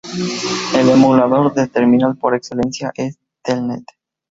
[0.75, 3.83] El emulador de terminal por excelencia es Telnet.